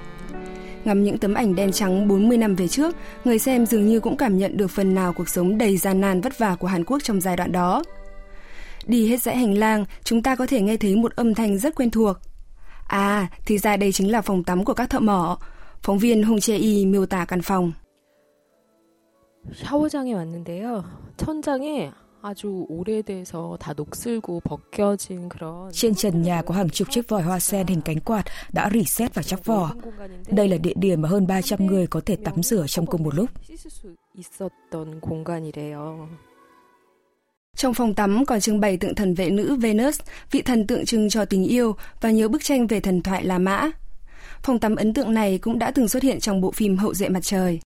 Ngắm 0.86 1.04
những 1.04 1.18
tấm 1.18 1.33
ảnh 1.33 1.56
đen 1.56 1.72
trắng 1.72 2.07
40 2.07 2.38
năm 2.38 2.56
về 2.56 2.68
trước, 2.68 2.95
người 3.25 3.39
xem 3.39 3.65
dường 3.65 3.88
như 3.88 4.00
cũng 4.00 4.18
cảm 4.18 4.38
nhận 4.38 4.57
được 4.57 4.72
phần 4.72 4.95
nào 4.95 5.13
cuộc 5.13 5.30
sống 5.30 5.57
đầy 5.57 5.77
gian 5.77 6.01
nan 6.01 6.22
vất 6.22 6.38
vả 6.38 6.56
của 6.56 6.68
Hàn 6.68 6.83
Quốc 6.83 7.04
trong 7.04 7.22
giai 7.22 7.38
đoạn 7.38 7.51
đó. 7.51 7.83
Đi 8.87 9.08
hết 9.08 9.22
dãy 9.22 9.37
hành 9.37 9.58
lang, 9.58 9.84
chúng 10.05 10.22
ta 10.22 10.37
có 10.37 10.46
thể 10.46 10.61
nghe 10.61 10.76
thấy 10.76 10.96
một 10.96 11.16
âm 11.16 11.34
thanh 11.34 11.58
rất 11.58 11.75
quen 11.75 11.90
thuộc. 11.90 12.16
À, 12.87 13.28
thì 13.46 13.58
ra 13.58 13.76
đây 13.76 13.93
chính 13.93 14.11
là 14.11 14.22
phòng 14.22 14.44
tắm 14.44 14.64
của 14.64 14.75
các 14.75 14.90
thợ 14.90 15.00
mỏ. 15.00 15.38
Phóng 15.82 15.99
viên 15.99 16.22
Hong 16.22 16.40
Che 16.40 16.56
Y 16.56 16.87
miêu 16.87 17.06
tả 17.06 17.25
căn 17.25 17.43
phòng. 17.43 17.72
샤워장에 19.55 20.14
왔는데요. 20.14 20.84
천장에 21.16 21.92
아주 22.23 22.64
오래돼서 22.68 23.59
다 23.61 23.75
녹슬고 23.76 24.40
벗겨진 24.40 25.28
그런 25.28 25.71
Trên 25.73 25.94
trần 25.94 26.23
nhà 26.23 26.42
có 26.42 26.54
hàng 26.54 26.71
chục 26.71 26.88
chiếc 26.90 27.09
vòi 27.09 27.23
hoa 27.23 27.40
sen 27.40 27.66
hình 27.66 27.80
cánh 27.80 28.00
quạt 28.00 28.25
đã 28.52 28.71
reset 28.75 29.14
và 29.14 29.23
chắc 29.23 29.44
vỏ. 29.44 29.73
Đây 30.26 30.49
là 30.49 30.56
địa 30.56 30.73
điểm 30.76 31.02
mà 31.02 31.09
hơn 31.09 31.26
300 31.26 31.66
người 31.66 31.87
có 31.87 32.00
thể 32.06 32.16
tắm 32.16 32.42
rửa 32.42 32.64
trong 32.68 32.87
cùng 32.87 33.02
một 33.02 33.14
lúc. 33.14 33.30
씻을 33.49 33.71
수 33.71 33.94
있었던 34.14 35.00
공간이래요. 35.00 36.09
Trong 37.56 37.74
phòng 37.74 37.94
tắm 37.94 38.25
còn 38.25 38.39
trưng 38.39 38.60
bày 38.60 38.77
tượng 38.77 38.96
thần 38.96 39.13
vệ 39.13 39.29
nữ 39.29 39.56
Venus, 39.56 40.00
vị 40.32 40.41
thần 40.41 40.68
tượng 40.68 40.86
trưng 40.86 41.10
cho 41.10 41.25
tình 41.25 41.44
yêu 41.44 41.75
và 42.01 42.12
nhiều 42.12 42.29
bức 42.29 42.44
tranh 42.44 42.68
về 42.68 42.79
thần 42.79 43.01
thoại 43.01 43.24
La 43.24 43.38
Mã. 43.38 43.72
Phòng 44.44 44.60
tắm 44.60 44.75
ấn 44.75 44.94
tượng 44.94 45.13
này 45.13 45.38
cũng 45.38 45.60
đã 45.60 45.72
từng 45.72 45.88
xuất 45.88 46.03
hiện 46.03 46.20
trong 46.20 46.41
bộ 46.41 46.51
phim 46.51 46.77
Hậu 46.77 46.94
duệ 46.94 47.10
mặt 47.10 47.24
trời. 47.24 47.60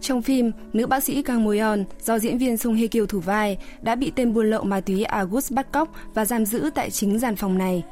Trong 0.00 0.22
phim, 0.22 0.52
nữ 0.72 0.86
bác 0.86 1.04
sĩ 1.04 1.22
Kang 1.22 1.44
Moyon 1.44 1.84
do 2.02 2.18
diễn 2.18 2.38
viên 2.38 2.56
Song 2.56 2.74
Hye 2.74 2.86
Kyo 2.86 3.06
thủ 3.08 3.20
vai 3.20 3.58
đã 3.82 3.94
bị 3.94 4.12
tên 4.16 4.34
buôn 4.34 4.50
lậu 4.50 4.64
ma 4.64 4.80
túy 4.80 5.04
August 5.04 5.52
bắt 5.52 5.72
cóc 5.72 5.92
và 6.14 6.24
giam 6.24 6.46
giữ 6.46 6.70
tại 6.74 6.90
chính 6.90 7.18
gian 7.18 7.36
phòng 7.36 7.58
này. 7.58 7.84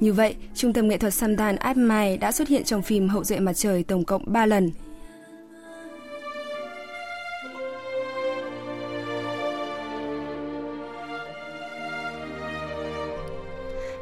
Như 0.00 0.12
vậy, 0.12 0.34
Trung 0.54 0.72
tâm 0.72 0.88
nghệ 0.88 0.98
thuật 0.98 1.14
Samdan 1.14 1.56
Atmai 1.56 2.16
đã 2.16 2.32
xuất 2.32 2.48
hiện 2.48 2.64
trong 2.64 2.82
phim 2.82 3.08
Hậu 3.08 3.24
duệ 3.24 3.40
mặt 3.40 3.52
trời 3.52 3.82
tổng 3.82 4.04
cộng 4.04 4.22
3 4.26 4.46
lần. 4.46 4.70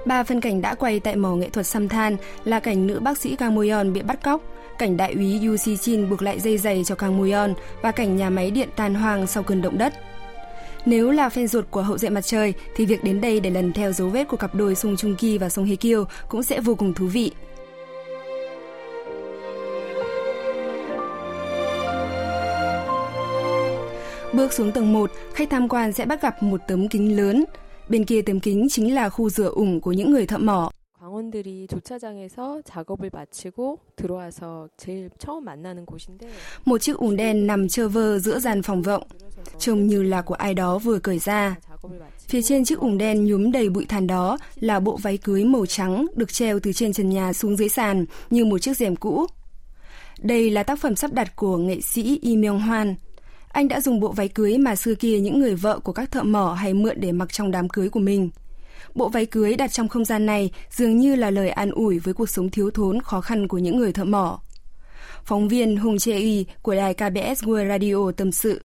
Ba 0.06 0.22
phân 0.22 0.40
cảnh 0.40 0.60
đã 0.60 0.74
quay 0.74 1.00
tại 1.00 1.16
mỏ 1.16 1.34
nghệ 1.34 1.48
thuật 1.48 1.66
Samthan 1.66 2.16
là 2.44 2.60
cảnh 2.60 2.86
nữ 2.86 3.00
bác 3.00 3.18
sĩ 3.18 3.36
Kang 3.36 3.54
Moyon 3.54 3.92
bị 3.92 4.02
bắt 4.02 4.22
cóc, 4.22 4.42
cảnh 4.78 4.96
đại 4.96 5.12
úy 5.12 5.40
Yu 5.46 5.56
Si 5.56 5.76
Chin 5.76 6.10
buộc 6.10 6.22
lại 6.22 6.40
dây 6.40 6.58
giày 6.58 6.84
cho 6.84 6.94
Kang 6.94 7.18
Moyon 7.18 7.54
và 7.82 7.90
cảnh 7.92 8.16
nhà 8.16 8.30
máy 8.30 8.50
điện 8.50 8.68
tàn 8.76 8.94
hoang 8.94 9.26
sau 9.26 9.42
cơn 9.42 9.62
động 9.62 9.78
đất. 9.78 9.94
Nếu 10.86 11.10
là 11.10 11.28
fan 11.28 11.46
ruột 11.46 11.64
của 11.70 11.82
hậu 11.82 11.98
duệ 11.98 12.10
mặt 12.10 12.20
trời 12.20 12.54
thì 12.76 12.86
việc 12.86 13.04
đến 13.04 13.20
đây 13.20 13.40
để 13.40 13.50
lần 13.50 13.72
theo 13.72 13.92
dấu 13.92 14.08
vết 14.08 14.28
của 14.28 14.36
cặp 14.36 14.54
đôi 14.54 14.74
Sung 14.74 14.96
Chung 14.96 15.16
Ki 15.16 15.38
và 15.38 15.48
Song 15.48 15.64
Hye 15.64 15.76
Kyo 15.76 16.04
cũng 16.28 16.42
sẽ 16.42 16.60
vô 16.60 16.74
cùng 16.74 16.94
thú 16.94 17.06
vị. 17.06 17.32
Bước 24.32 24.52
xuống 24.52 24.72
tầng 24.72 24.92
1, 24.92 25.10
khách 25.34 25.50
tham 25.50 25.68
quan 25.68 25.92
sẽ 25.92 26.04
bắt 26.04 26.22
gặp 26.22 26.42
một 26.42 26.60
tấm 26.68 26.88
kính 26.88 27.16
lớn. 27.16 27.44
Bên 27.88 28.04
kia 28.04 28.22
tấm 28.22 28.40
kính 28.40 28.66
chính 28.70 28.94
là 28.94 29.08
khu 29.08 29.30
rửa 29.30 29.50
ủng 29.54 29.80
của 29.80 29.92
những 29.92 30.10
người 30.10 30.26
thợ 30.26 30.38
mỏ. 30.38 30.70
당원들이 31.15 31.65
주차장에서 31.67 32.61
작업을 32.61 33.09
마치고 33.11 33.79
들어와서 33.95 34.69
제일 34.77 35.09
처음 35.17 35.45
만나는 35.45 35.85
곳인데 35.85 36.27
một 36.65 36.81
chiếc 36.81 36.97
ủn 36.97 37.15
đen 37.17 37.47
nằm 37.47 37.67
chơ 37.67 37.87
vơ 37.87 38.19
giữa 38.19 38.39
gian 38.39 38.61
phòng 38.61 38.81
vọng, 38.81 39.03
trông 39.59 39.87
như 39.87 40.03
là 40.03 40.21
của 40.21 40.33
ai 40.33 40.53
đó 40.53 40.77
vừa 40.77 40.99
cởi 40.99 41.19
ra. 41.19 41.55
Phía 42.27 42.41
trên 42.41 42.65
chiếc 42.65 42.79
ủng 42.79 42.97
đen 42.97 43.25
nhúm 43.25 43.51
đầy 43.51 43.69
bụi 43.69 43.85
than 43.85 44.07
đó 44.07 44.37
là 44.55 44.79
bộ 44.79 44.97
váy 44.97 45.17
cưới 45.17 45.45
màu 45.45 45.65
trắng 45.65 46.07
được 46.15 46.33
treo 46.33 46.59
từ 46.59 46.73
trên 46.73 46.93
trần 46.93 47.09
nhà 47.09 47.33
xuống 47.33 47.57
dưới 47.57 47.69
sàn 47.69 48.05
như 48.29 48.45
một 48.45 48.59
chiếc 48.59 48.77
rèm 48.77 48.95
cũ. 48.95 49.25
Đây 50.19 50.49
là 50.49 50.63
tác 50.63 50.79
phẩm 50.79 50.95
sắp 50.95 51.13
đặt 51.13 51.35
của 51.35 51.57
nghệ 51.57 51.81
sĩ 51.81 52.19
Lee 52.23 52.35
Myung 52.35 52.59
Hwan. 52.59 52.95
Anh 53.47 53.67
đã 53.67 53.81
dùng 53.81 53.99
bộ 53.99 54.11
váy 54.11 54.27
cưới 54.27 54.57
mà 54.57 54.75
xưa 54.75 54.95
kia 54.95 55.19
những 55.19 55.39
người 55.39 55.55
vợ 55.55 55.79
của 55.79 55.93
các 55.93 56.11
thợ 56.11 56.23
mỏ 56.23 56.53
hay 56.53 56.73
mượn 56.73 57.01
để 57.01 57.11
mặc 57.11 57.33
trong 57.33 57.51
đám 57.51 57.69
cưới 57.69 57.89
của 57.89 57.99
mình. 57.99 58.29
Bộ 58.95 59.09
váy 59.09 59.25
cưới 59.25 59.55
đặt 59.55 59.71
trong 59.71 59.87
không 59.87 60.05
gian 60.05 60.25
này 60.25 60.51
dường 60.69 60.97
như 60.97 61.15
là 61.15 61.29
lời 61.29 61.49
an 61.49 61.71
ủi 61.71 61.99
với 61.99 62.13
cuộc 62.13 62.29
sống 62.29 62.49
thiếu 62.49 62.71
thốn 62.71 63.01
khó 63.01 63.21
khăn 63.21 63.47
của 63.47 63.57
những 63.57 63.77
người 63.77 63.93
thợ 63.93 64.03
mỏ. 64.03 64.41
Phóng 65.23 65.47
viên 65.47 65.77
Hùng 65.77 65.97
Chê 65.97 66.13
Y 66.13 66.45
của 66.61 66.75
đài 66.75 66.93
KBS 66.93 67.43
World 67.43 67.69
Radio 67.69 68.11
tâm 68.11 68.31
sự. 68.31 68.61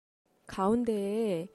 가운데에 0.51 1.47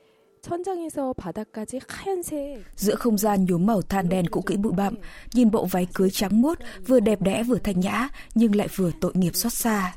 천장에서 0.41 1.13
바닥까지 1.13 1.79
하얀색. 1.88 2.63
Giữa 2.75 2.96
không 2.96 3.17
gian 3.17 3.46
nhuốm 3.46 3.65
màu 3.65 3.82
than 3.82 4.10
đen 4.10 4.27
cũ 4.27 4.41
kỹ 4.41 4.58
bụi 4.58 4.74
bặm, 4.77 4.96
nhìn 5.34 5.51
bộ 5.51 5.65
váy 5.65 5.88
cưới 5.94 6.10
trắng 6.10 6.41
muốt, 6.41 6.60
vừa 6.88 7.00
đẹp 7.00 7.22
đẽ 7.22 7.44
vừa 7.44 7.58
thanh 7.58 7.79
nhã, 7.79 8.10
nhưng 8.36 8.55
lại 8.55 8.67
vừa 8.75 8.91
tội 9.01 9.12
nghiệp 9.15 9.36
xót 9.36 9.53
xa. 9.53 9.94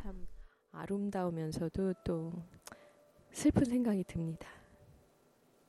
아름다우면서도 0.78 1.94
또 2.04 2.32
슬픈 3.32 3.64
생각이 3.64 4.04
듭니다. 4.04 4.46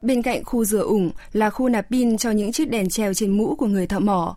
Bên 0.04 0.22
cạnh 0.22 0.44
khu 0.44 0.64
rửa 0.64 0.82
ủng 0.82 1.10
là 1.32 1.50
khu 1.50 1.68
nạp 1.68 1.90
pin 1.90 2.16
cho 2.16 2.30
những 2.30 2.52
chiếc 2.52 2.70
đèn 2.70 2.88
treo 2.88 3.14
trên 3.14 3.30
mũ 3.30 3.54
của 3.54 3.66
người 3.66 3.86
thợ 3.86 3.98
mỏ. 3.98 4.36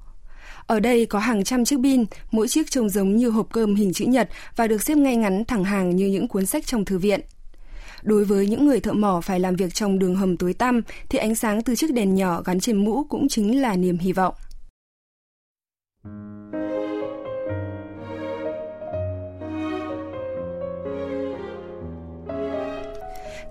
Ở 0.68 0.80
đây 0.80 1.06
có 1.06 1.20
hàng 1.20 1.44
trăm 1.44 1.66
chiếc 1.66 1.80
pin, 1.84 2.06
mỗi 2.32 2.48
chiếc 2.48 2.72
trông 2.72 2.90
giống 2.90 3.16
như 3.16 3.30
hộp 3.30 3.48
cơm 3.52 3.76
hình 3.76 3.94
chữ 3.94 4.06
nhật 4.06 4.30
và 4.56 4.68
được 4.68 4.84
xếp 4.84 4.96
ngay 4.96 5.16
ngắn 5.16 5.46
thẳng 5.46 5.64
hàng 5.64 5.96
như 5.96 6.08
những 6.08 6.28
cuốn 6.28 6.46
sách 6.46 6.66
trong 6.66 6.86
thư 6.86 6.98
viện. 6.98 7.20
Đối 8.04 8.26
với 8.26 8.48
những 8.48 8.66
người 8.66 8.80
thợ 8.80 8.94
mỏ 8.94 9.22
phải 9.22 9.40
làm 9.40 9.56
việc 9.56 9.74
trong 9.74 10.00
đường 10.00 10.16
hầm 10.16 10.38
tối 10.38 10.54
tăm 10.54 10.82
thì 11.10 11.20
ánh 11.20 11.36
sáng 11.36 11.62
từ 11.62 11.76
chiếc 11.76 11.94
đèn 11.94 12.16
nhỏ 12.16 12.42
gắn 12.46 12.60
trên 12.60 12.86
mũ 12.86 13.04
cũng 13.10 13.28
chính 13.30 13.62
là 13.62 13.76
niềm 13.76 13.98
hy 13.98 14.12
vọng. 14.12 14.34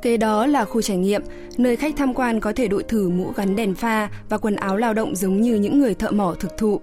Kế 0.06 0.16
đó 0.16 0.46
là 0.46 0.64
khu 0.64 0.82
trải 0.82 0.96
nghiệm, 0.96 1.22
nơi 1.56 1.76
khách 1.76 1.94
tham 1.96 2.14
quan 2.14 2.40
có 2.40 2.52
thể 2.52 2.68
đội 2.68 2.82
thử 2.82 3.08
mũ 3.08 3.32
gắn 3.36 3.56
đèn 3.56 3.74
pha 3.74 4.10
và 4.28 4.38
quần 4.38 4.56
áo 4.56 4.76
lao 4.76 4.94
động 4.94 5.16
giống 5.16 5.40
như 5.40 5.54
những 5.54 5.80
người 5.80 5.94
thợ 5.94 6.10
mỏ 6.10 6.34
thực 6.40 6.56
thụ. 6.58 6.80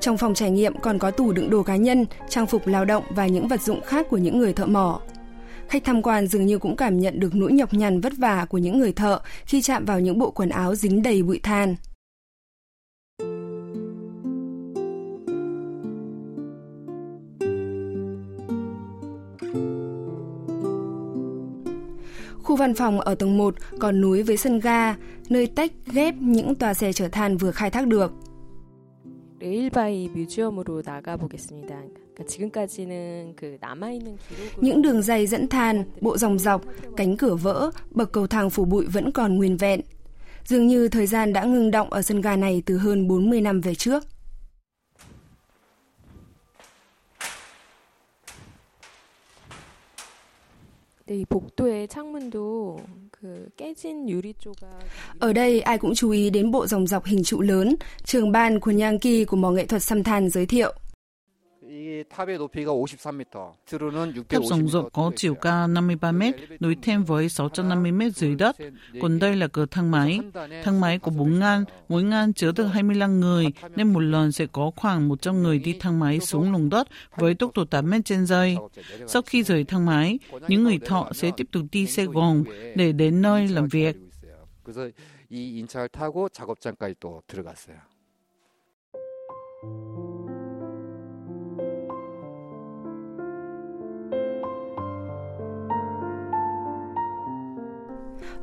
Trong 0.00 0.16
phòng 0.16 0.34
trải 0.34 0.50
nghiệm 0.50 0.78
còn 0.80 0.98
có 0.98 1.10
tủ 1.10 1.32
đựng 1.32 1.50
đồ 1.50 1.62
cá 1.62 1.76
nhân, 1.76 2.06
trang 2.28 2.46
phục 2.46 2.66
lao 2.66 2.84
động 2.84 3.04
và 3.10 3.26
những 3.26 3.48
vật 3.48 3.62
dụng 3.62 3.80
khác 3.80 4.06
của 4.10 4.16
những 4.16 4.38
người 4.38 4.52
thợ 4.52 4.66
mỏ. 4.66 5.00
Khách 5.68 5.84
tham 5.84 6.02
quan 6.02 6.26
dường 6.26 6.46
như 6.46 6.58
cũng 6.58 6.76
cảm 6.76 6.98
nhận 6.98 7.20
được 7.20 7.34
nỗi 7.34 7.52
nhọc 7.52 7.74
nhằn 7.74 8.00
vất 8.00 8.12
vả 8.18 8.46
của 8.48 8.58
những 8.58 8.78
người 8.78 8.92
thợ 8.92 9.18
khi 9.44 9.62
chạm 9.62 9.84
vào 9.84 10.00
những 10.00 10.18
bộ 10.18 10.30
quần 10.30 10.48
áo 10.48 10.74
dính 10.74 11.02
đầy 11.02 11.22
bụi 11.22 11.40
than. 11.42 11.76
Khu 22.46 22.56
văn 22.56 22.74
phòng 22.74 23.00
ở 23.00 23.14
tầng 23.14 23.36
1 23.36 23.54
còn 23.78 24.00
núi 24.00 24.22
với 24.22 24.36
sân 24.36 24.60
ga, 24.60 24.94
nơi 25.28 25.46
tách 25.46 25.72
ghép 25.86 26.14
những 26.20 26.54
tòa 26.54 26.74
xe 26.74 26.92
chở 26.92 27.08
than 27.08 27.36
vừa 27.36 27.50
khai 27.50 27.70
thác 27.70 27.86
được. 27.86 28.12
Những 34.60 34.82
đường 34.82 35.02
dây 35.02 35.26
dẫn 35.26 35.48
than, 35.48 35.84
bộ 36.00 36.18
dòng 36.18 36.38
dọc, 36.38 36.62
cánh 36.96 37.16
cửa 37.16 37.34
vỡ, 37.34 37.70
bậc 37.90 38.12
cầu 38.12 38.26
thang 38.26 38.50
phủ 38.50 38.64
bụi 38.64 38.86
vẫn 38.86 39.12
còn 39.12 39.36
nguyên 39.36 39.56
vẹn. 39.56 39.80
Dường 40.44 40.66
như 40.66 40.88
thời 40.88 41.06
gian 41.06 41.32
đã 41.32 41.44
ngừng 41.44 41.70
động 41.70 41.92
ở 41.92 42.02
sân 42.02 42.20
ga 42.20 42.36
này 42.36 42.62
từ 42.66 42.78
hơn 42.78 43.08
40 43.08 43.40
năm 43.40 43.60
về 43.60 43.74
trước. 43.74 44.04
Ở 55.18 55.32
đây 55.32 55.60
ai 55.60 55.78
cũng 55.78 55.94
chú 55.94 56.10
ý 56.10 56.30
đến 56.30 56.50
bộ 56.50 56.66
dòng 56.66 56.86
dọc 56.86 57.04
hình 57.04 57.24
trụ 57.24 57.40
lớn, 57.40 57.76
trường 58.04 58.32
ban 58.32 58.60
của 58.60 58.72
Yankee 58.80 59.24
của 59.24 59.36
mỏ 59.36 59.50
nghệ 59.50 59.66
thuật 59.66 59.82
xăm 59.82 60.02
than 60.02 60.30
giới 60.30 60.46
thiệu. 60.46 60.72
Tháp 62.09 62.27
rồng 64.43 64.67
rộng 64.67 64.89
có 64.93 65.11
chiều 65.15 65.35
cao 65.35 65.67
53 65.67 66.11
m, 66.11 66.21
nối 66.59 66.75
thêm 66.81 67.03
với 67.03 67.29
650 67.29 67.91
m 67.91 68.01
dưới 68.15 68.35
đất. 68.35 68.55
Còn 69.01 69.19
đây 69.19 69.35
là 69.35 69.47
cửa 69.47 69.65
thang 69.65 69.91
máy. 69.91 70.19
Thang 70.63 70.81
máy 70.81 70.99
có 70.99 71.11
4 71.11 71.39
ngăn, 71.39 71.63
mỗi 71.89 72.03
ngăn 72.03 72.33
chứa 72.33 72.51
được 72.51 72.65
25 72.65 73.19
người, 73.19 73.45
nên 73.75 73.93
một 73.93 73.99
lần 73.99 74.31
sẽ 74.31 74.45
có 74.51 74.71
khoảng 74.75 75.07
100 75.07 75.43
người 75.43 75.59
đi 75.59 75.77
thang 75.79 75.99
máy 75.99 76.19
xuống 76.19 76.51
lòng 76.51 76.69
đất 76.69 76.87
với 77.15 77.35
tốc 77.35 77.51
độ 77.55 77.65
8 77.65 77.89
m 77.89 78.01
trên 78.01 78.25
giây. 78.25 78.57
Sau 79.07 79.21
khi 79.21 79.43
rời 79.43 79.63
thang 79.63 79.85
máy, 79.85 80.19
những 80.47 80.63
người 80.63 80.79
thợ 80.85 81.03
sẽ 81.13 81.31
tiếp 81.37 81.47
tục 81.51 81.63
đi 81.71 81.87
xe 81.87 82.05
gòn 82.05 82.43
để 82.75 82.91
đến 82.91 83.21
nơi 83.21 83.47
làm 83.47 83.67
việc. 83.67 83.95
그래서 84.63 84.91
이 85.29 85.59
인차를 85.59 85.89
타고 85.89 86.29
작업장까지 86.29 86.95
또 86.99 87.21
들어갔어요. 87.27 87.77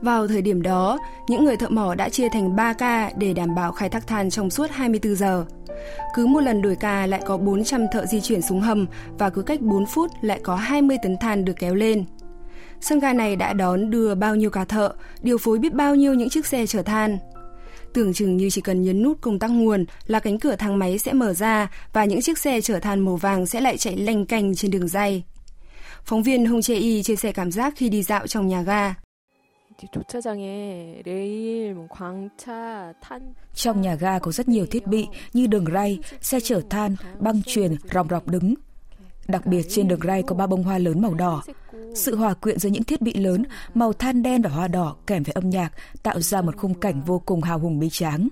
Vào 0.04 0.28
thời 0.28 0.42
điểm 0.42 0.62
đó, 0.62 1.00
những 1.28 1.46
người 1.46 1.58
thợ 1.58 1.70
mỏ 1.70 1.96
đã 1.96 2.10
chia 2.10 2.30
thành 2.30 2.56
3 2.56 2.74
ca 2.74 3.12
để 3.18 3.34
đảm 3.34 3.56
bảo 3.56 3.72
khai 3.72 3.90
thác 3.90 4.08
than 4.08 4.30
trong 4.30 4.50
suốt 4.50 4.72
24 4.72 5.16
giờ. 5.16 5.46
Cứ 6.16 6.26
một 6.26 6.40
lần 6.40 6.62
đổi 6.62 6.76
ca 6.76 7.06
lại 7.06 7.22
có 7.26 7.38
400 7.38 7.86
thợ 7.92 8.06
di 8.06 8.22
chuyển 8.22 8.42
xuống 8.42 8.62
hầm 8.62 8.86
và 9.20 9.30
cứ 9.30 9.42
cách 9.42 9.62
4 9.62 9.86
phút 9.86 10.12
lại 10.22 10.40
có 10.44 10.56
20 10.56 10.98
tấn 11.04 11.18
than 11.18 11.46
được 11.46 11.54
kéo 11.60 11.76
lên. 11.76 12.06
Sân 12.82 13.00
ga 13.00 13.14
này 13.14 13.36
đã 13.36 13.54
đón 13.54 13.90
đưa 13.90 14.16
bao 14.16 14.36
nhiêu 14.36 14.50
cả 14.50 14.66
thợ, 14.66 14.94
điều 15.22 15.38
phối 15.38 15.60
biết 15.60 15.74
bao 15.74 15.96
nhiêu 15.96 16.14
những 16.14 16.30
chiếc 16.30 16.46
xe 16.46 16.68
chở 16.68 16.82
than. 16.82 17.18
Tưởng 17.94 18.14
chừng 18.14 18.38
như 18.38 18.50
chỉ 18.50 18.62
cần 18.62 18.82
nhấn 18.82 19.04
nút 19.04 19.22
công 19.22 19.40
tắc 19.40 19.52
nguồn 19.52 19.86
là 20.08 20.20
cánh 20.20 20.40
cửa 20.40 20.56
thang 20.56 20.80
máy 20.80 20.98
sẽ 20.98 21.14
mở 21.14 21.34
ra 21.34 21.72
và 21.94 22.06
những 22.06 22.22
chiếc 22.22 22.38
xe 22.38 22.62
chở 22.62 22.80
than 22.80 23.00
màu 23.00 23.16
vàng 23.16 23.46
sẽ 23.46 23.62
lại 23.62 23.78
chạy 23.78 23.98
lanh 23.98 24.26
canh 24.26 24.56
trên 24.56 24.72
đường 24.72 24.88
dây. 24.88 25.24
Phóng 26.06 26.24
viên 26.24 26.46
Hong 26.46 26.62
Che 26.62 26.76
Y 26.76 27.04
chia 27.04 27.16
sẻ 27.16 27.32
cảm 27.32 27.52
giác 27.52 27.74
khi 27.78 27.90
đi 27.90 28.04
dạo 28.04 28.28
trong 28.28 28.48
nhà 28.48 28.62
ga. 28.62 28.94
Trong 33.55 33.81
nhà 33.81 33.95
ga 33.95 34.19
có 34.19 34.33
rất 34.33 34.49
nhiều 34.49 34.67
thiết 34.67 34.87
bị 34.87 35.07
như 35.33 35.47
đường 35.47 35.65
ray, 35.73 35.99
xe 36.21 36.41
chở 36.41 36.61
than, 36.71 36.97
băng 37.19 37.43
truyền, 37.43 37.75
ròng 37.93 38.09
rọc 38.09 38.29
đứng. 38.29 38.55
Đặc 39.29 39.47
biệt 39.47 39.67
trên 39.69 39.89
đường 39.89 40.01
ray 40.05 40.23
có 40.23 40.35
ba 40.35 40.47
bông 40.47 40.63
hoa 40.63 40.79
lớn 40.79 41.03
màu 41.03 41.15
đỏ. 41.15 41.43
Sự 41.95 42.17
hòa 42.17 42.35
quyện 42.35 42.59
giữa 42.59 42.71
những 42.71 42.85
thiết 42.85 43.01
bị 43.01 43.13
lớn, 43.13 43.43
màu 43.75 43.93
than 43.93 44.23
đen 44.23 44.43
và 44.43 44.51
hoa 44.51 44.69
đỏ 44.69 44.97
kèm 45.07 45.23
với 45.23 45.33
âm 45.33 45.51
nhạc 45.51 45.73
tạo 46.03 46.21
ra 46.21 46.43
một 46.43 46.57
khung 46.57 46.75
cảnh 46.75 47.03
vô 47.07 47.23
cùng 47.27 47.43
hào 47.43 47.59
hùng 47.59 47.79
bi 47.79 47.89
tráng. 47.91 48.29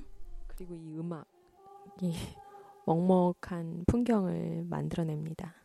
먹먹한 2.87 3.85
풍경을 3.87 4.65
만들어냅니다. 4.71 5.60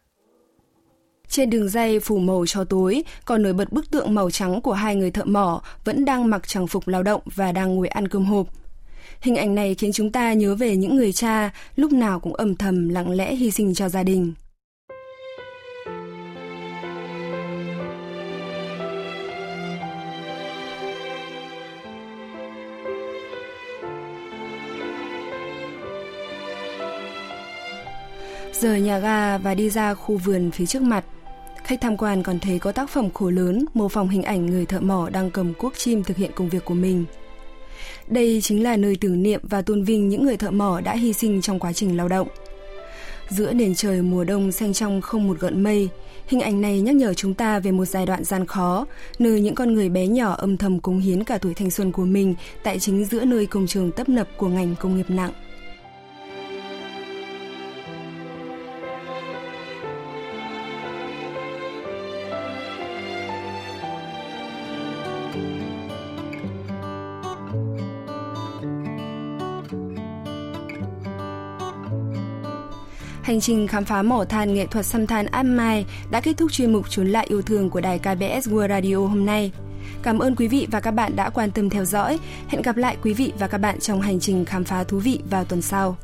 Trên 1.37 1.50
đường 1.50 1.69
dây 1.69 2.00
phủ 2.00 2.19
màu 2.19 2.47
cho 2.47 2.64
tối, 2.64 3.02
còn 3.25 3.43
nổi 3.43 3.52
bật 3.52 3.73
bức 3.73 3.90
tượng 3.90 4.14
màu 4.14 4.31
trắng 4.31 4.61
của 4.61 4.73
hai 4.73 4.97
người 4.97 5.11
thợ 5.11 5.25
mỏ 5.25 5.62
vẫn 5.85 6.05
đang 6.05 6.31
mặc 6.31 6.49
trang 6.49 6.66
phục 6.66 6.88
lao 6.88 7.02
động 7.02 7.21
và 7.35 7.52
đang 7.52 7.75
ngồi 7.75 7.88
ăn 7.88 8.09
cơm 8.09 8.25
hộp. 8.25 8.47
Hình 9.21 9.37
ảnh 9.37 9.55
này 9.55 9.75
khiến 9.75 9.93
chúng 9.93 10.12
ta 10.12 10.33
nhớ 10.33 10.55
về 10.55 10.76
những 10.76 10.97
người 10.97 11.12
cha 11.12 11.50
lúc 11.76 11.93
nào 11.93 12.21
cũng 12.21 12.35
âm 12.35 12.57
thầm 12.57 12.88
lặng 12.88 13.11
lẽ 13.11 13.35
hy 13.35 13.50
sinh 13.50 13.75
cho 13.75 13.88
gia 13.88 14.02
đình. 14.02 14.33
Rời 28.52 28.81
nhà 28.81 28.99
ga 28.99 29.38
và 29.38 29.55
đi 29.55 29.71
ra 29.71 29.95
khu 29.95 30.16
vườn 30.16 30.50
phía 30.50 30.66
trước 30.66 30.83
mặt, 30.83 31.05
Khách 31.67 31.81
tham 31.81 31.97
quan 31.97 32.23
còn 32.23 32.39
thấy 32.39 32.59
có 32.59 32.73
tác 32.73 32.91
phẩm 32.91 33.11
khổ 33.15 33.31
lớn 33.31 33.65
mô 33.75 33.89
phỏng 33.89 34.09
hình 34.09 34.23
ảnh 34.23 34.47
người 34.47 34.67
thợ 34.67 34.81
mỏ 34.81 35.09
đang 35.13 35.31
cầm 35.31 35.55
cuốc 35.55 35.79
chim 35.79 36.03
thực 36.03 36.17
hiện 36.17 36.31
công 36.35 36.49
việc 36.49 36.65
của 36.65 36.75
mình. 36.75 37.05
Đây 38.09 38.41
chính 38.43 38.63
là 38.63 38.77
nơi 38.77 38.97
tưởng 39.01 39.23
niệm 39.23 39.41
và 39.43 39.63
tôn 39.63 39.83
vinh 39.83 40.09
những 40.09 40.25
người 40.25 40.37
thợ 40.37 40.51
mỏ 40.51 40.81
đã 40.81 40.95
hy 40.95 41.13
sinh 41.13 41.41
trong 41.41 41.59
quá 41.59 41.73
trình 41.73 41.97
lao 41.97 42.09
động. 42.09 42.29
Giữa 43.29 43.53
nền 43.53 43.75
trời 43.75 44.03
mùa 44.03 44.25
đông 44.25 44.53
xanh 44.53 44.73
trong 44.73 45.01
không 45.01 45.29
một 45.29 45.41
gợn 45.41 45.63
mây, 45.63 45.89
hình 46.27 46.41
ảnh 46.41 46.61
này 46.61 46.81
nhắc 46.81 46.95
nhở 46.95 47.15
chúng 47.15 47.35
ta 47.35 47.59
về 47.59 47.71
một 47.71 47.85
giai 47.85 48.07
đoạn 48.07 48.25
gian 48.25 48.47
khó, 48.47 48.87
nơi 49.19 49.41
những 49.41 49.55
con 49.55 49.75
người 49.75 49.89
bé 49.89 50.07
nhỏ 50.07 50.33
âm 50.33 50.57
thầm 50.57 50.81
cống 50.81 50.99
hiến 50.99 51.25
cả 51.25 51.39
tuổi 51.39 51.55
thanh 51.55 51.71
xuân 51.71 51.93
của 51.93 52.05
mình 52.05 52.35
tại 52.63 52.79
chính 52.79 53.05
giữa 53.05 53.25
nơi 53.25 53.47
công 53.47 53.67
trường 53.67 53.93
tấp 53.93 54.09
nập 54.09 54.29
của 54.37 54.49
ngành 54.49 54.75
công 54.81 54.97
nghiệp 54.97 55.11
nặng. 55.11 55.33
Hành 73.37 73.40
trình 73.40 73.66
khám 73.66 73.85
phá 73.85 74.02
mỏ 74.02 74.25
than 74.25 74.55
nghệ 74.55 74.66
thuật 74.66 74.87
xăm 74.87 75.07
than 75.07 75.26
Am 75.26 75.57
Mai 75.57 75.85
đã 76.11 76.21
kết 76.21 76.37
thúc 76.37 76.52
chuyên 76.52 76.73
mục 76.73 76.90
Trốn 76.90 77.09
lại 77.09 77.26
yêu 77.28 77.43
thương 77.43 77.71
của 77.71 77.81
đài 77.81 77.99
KBS 77.99 78.49
World 78.49 78.69
Radio 78.69 78.97
hôm 78.97 79.26
nay. 79.26 79.52
Cảm 80.02 80.19
ơn 80.19 80.37
quý 80.37 80.49
vị 80.49 80.66
và 80.71 80.81
các 80.81 80.90
bạn 80.90 81.16
đã 81.16 81.31
quan 81.31 81.50
tâm 81.50 81.71
theo 81.71 81.85
dõi. 81.85 82.19
Hẹn 82.49 82.62
gặp 82.62 82.76
lại 82.76 82.97
quý 83.02 83.12
vị 83.12 83.33
và 83.38 83.47
các 83.47 83.59
bạn 83.59 83.81
trong 83.81 84.00
hành 84.00 84.21
trình 84.21 84.45
khám 84.45 84.64
phá 84.64 84.85
thú 84.85 84.99
vị 84.99 85.21
vào 85.31 85.45
tuần 85.45 85.62
sau. 85.62 85.97